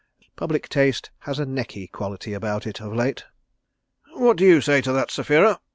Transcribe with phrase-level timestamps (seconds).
[0.35, 3.25] Public taste has a necky quality about it of late."
[4.15, 5.59] "What do you say to that, Sapphira?"